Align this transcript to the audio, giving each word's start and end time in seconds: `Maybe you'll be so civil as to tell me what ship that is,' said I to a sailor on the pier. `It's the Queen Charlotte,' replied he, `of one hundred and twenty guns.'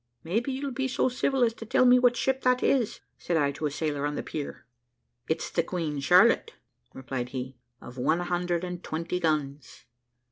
`Maybe 0.25 0.47
you'll 0.47 0.71
be 0.71 0.87
so 0.87 1.09
civil 1.09 1.43
as 1.43 1.53
to 1.53 1.63
tell 1.63 1.85
me 1.85 1.99
what 1.99 2.17
ship 2.17 2.41
that 2.41 2.63
is,' 2.63 3.01
said 3.19 3.37
I 3.37 3.51
to 3.51 3.67
a 3.67 3.69
sailor 3.69 4.07
on 4.07 4.15
the 4.15 4.23
pier. 4.23 4.65
`It's 5.29 5.51
the 5.51 5.61
Queen 5.61 5.99
Charlotte,' 5.99 6.55
replied 6.91 7.29
he, 7.29 7.59
`of 7.83 7.99
one 7.99 8.21
hundred 8.21 8.63
and 8.63 8.83
twenty 8.83 9.19
guns.' 9.19 9.85